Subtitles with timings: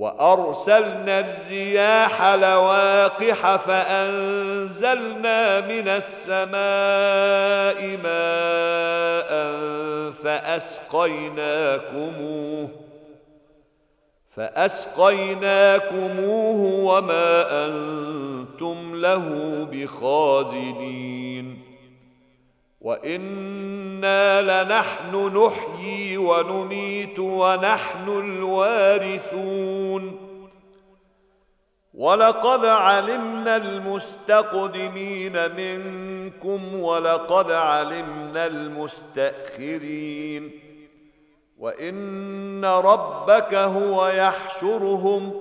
[0.00, 6.50] وأرسلنا الرياح لواقح فأنزلنا من السماء
[8.02, 9.30] ماء
[10.12, 11.30] فأسقيناكموه
[14.36, 16.04] فأسقيناكموه
[16.84, 19.28] وما أنتم له
[19.72, 21.69] بخازنين
[22.80, 30.30] وأنا لنحن نحيي ونميت ونحن الوارثون
[31.94, 40.50] ولقد علمنا المستقدمين منكم ولقد علمنا المستاخرين
[41.58, 45.40] وان ربك هو يحشرهم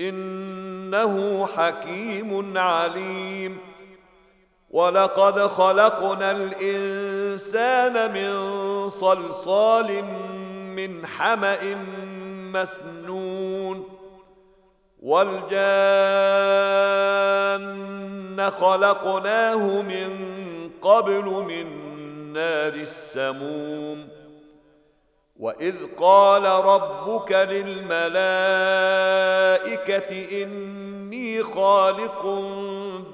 [0.00, 3.71] انه حكيم عليم
[4.72, 10.04] ولقد خلقنا الانسان من صلصال
[10.76, 11.74] من حما
[12.52, 13.88] مسنون
[15.02, 15.62] والجان
[18.50, 20.10] خلقناه من
[20.82, 21.66] قبل من
[22.32, 24.08] نار السموم
[25.36, 28.02] واذ قال ربك للملائكه
[30.42, 32.26] اني خالق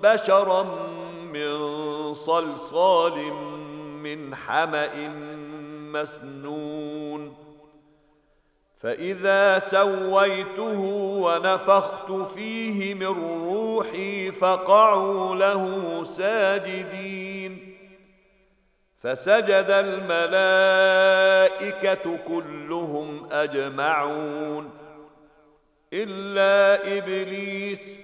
[0.02, 0.66] بشرا
[1.32, 3.32] من صلصال
[4.02, 5.08] من حمأ
[5.92, 7.36] مسنون.
[8.76, 10.80] فإذا سويته
[11.22, 17.76] ونفخت فيه من روحي فقعوا له ساجدين.
[18.98, 20.98] فسجد الملائكة
[22.28, 24.70] كلهم أجمعون.
[25.92, 27.98] إلا إبليس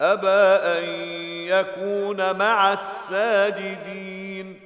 [0.00, 0.84] أبى أن
[1.48, 4.60] يكون مع الساجدين.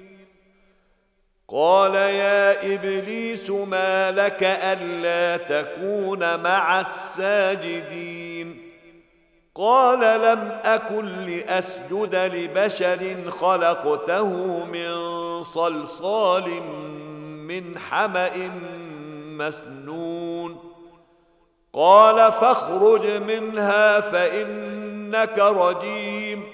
[1.49, 8.63] قال يا إبليس ما لك ألا تكون مع الساجدين.
[9.55, 16.63] قال لم أكن لأسجد لبشر خلقته من صلصال
[17.49, 18.51] من حمأ
[19.39, 20.68] مسنون.
[21.73, 26.45] قال فاخرج منها فإنك رجيم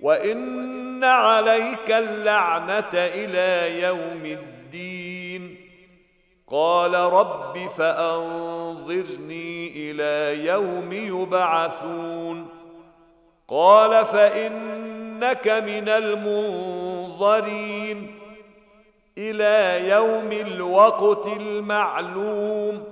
[0.00, 5.56] وإن عليك اللعنة إلى يوم الدين.
[6.48, 12.48] قال رب فأنظرني إلى يوم يبعثون.
[13.48, 17.42] قال فإنك من المنظرين
[19.18, 22.91] إلى يوم الوقت المعلوم.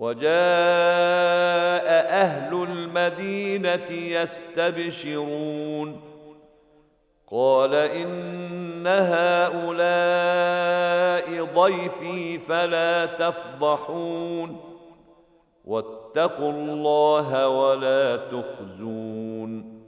[0.00, 0.30] وجاء
[2.22, 6.00] أهل المدينة يستبشرون.
[7.30, 9.70] قال إن هؤلاء
[11.44, 14.60] ضيفي فلا تفضحون.
[15.64, 19.80] واتقوا الله ولا تخزون.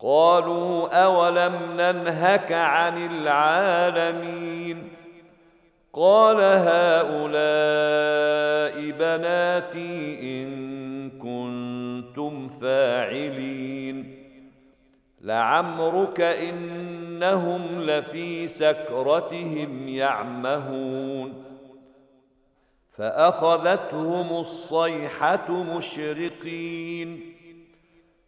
[0.00, 4.97] قالوا أولم ننهك عن العالمين؟
[6.00, 7.18] قال هؤلاء
[8.90, 14.24] بناتي إن كنتم فاعلين.
[15.20, 21.44] لعمرك إنهم لفي سكرتهم يعمهون.
[22.96, 27.37] فأخذتهم الصيحة مشرقين.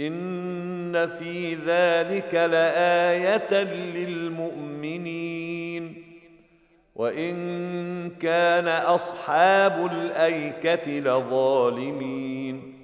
[0.00, 3.64] إن في ذلك لآية
[3.94, 6.04] للمؤمنين.
[6.94, 12.74] وإن كان أصحاب الأيكة لظالمين.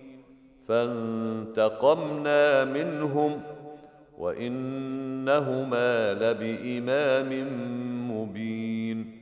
[0.68, 3.40] فانتقمنا منهم
[4.18, 7.48] وإنهما لبإمام
[8.10, 9.20] مبين.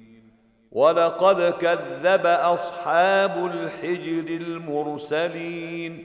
[0.73, 6.05] ولقد كذب أصحاب الحجر المرسلين.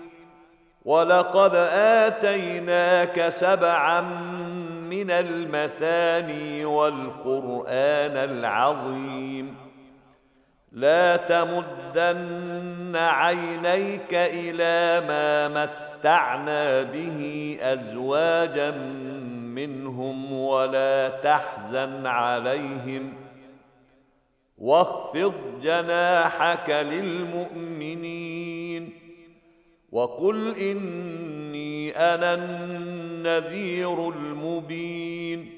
[0.85, 1.55] ولقد
[2.05, 4.01] آتيناك سبعا
[4.89, 9.55] من المثاني والقرآن العظيم.
[10.71, 18.71] لا تمدن عينيك إلى ما متعنا به أزواجا
[19.55, 23.13] منهم ولا تحزن عليهم.
[24.57, 28.31] واخفض جناحك للمؤمنين.
[29.91, 35.49] وقل إني أنا النذير المبين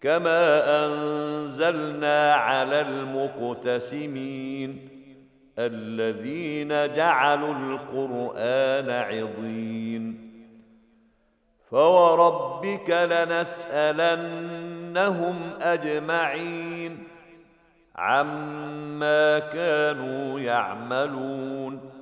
[0.00, 4.48] كما أنزلنا على المقتسمين
[5.58, 10.32] الذين جعلوا القرآن عضين
[11.70, 12.90] فوربك
[13.70, 14.40] لنسألنهم
[15.60, 16.98] أجمعين
[17.96, 22.01] عما كانوا يعملون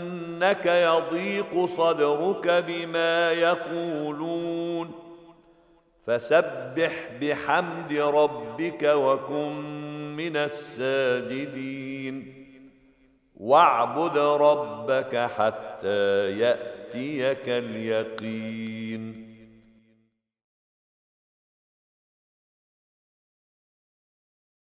[0.41, 4.91] إنك يضيق صدرك بما يقولون.
[6.07, 9.55] فسبح بحمد ربك وكن
[10.15, 12.33] من الساجدين.
[13.37, 19.20] واعبد ربك حتى يأتيك اليقين.